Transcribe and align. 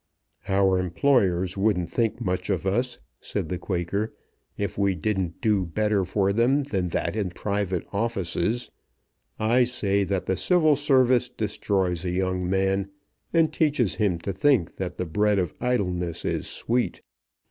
"Our 0.47 0.79
employers 0.79 1.55
wouldn't 1.57 1.87
think 1.87 2.19
much 2.19 2.49
of 2.49 2.65
us," 2.65 2.97
said 3.19 3.49
the 3.49 3.59
Quaker, 3.59 4.11
"if 4.57 4.75
we 4.75 4.95
didn't 4.95 5.39
do 5.41 5.63
better 5.63 6.03
for 6.05 6.33
them 6.33 6.63
than 6.63 6.87
that 6.87 7.15
in 7.15 7.29
private 7.29 7.85
offices. 7.93 8.71
I 9.37 9.63
say 9.63 10.03
that 10.05 10.25
the 10.25 10.37
Civil 10.37 10.75
Service 10.75 11.29
destroys 11.29 12.03
a 12.03 12.09
young 12.09 12.49
man, 12.49 12.89
and 13.31 13.53
teaches 13.53 13.93
him 13.93 14.17
to 14.21 14.33
think 14.33 14.77
that 14.77 14.97
the 14.97 15.05
bread 15.05 15.37
of 15.37 15.53
idleness 15.61 16.25
is 16.25 16.47
sweet. 16.47 17.01